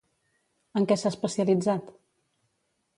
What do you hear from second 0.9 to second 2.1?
què s'ha especialitzat?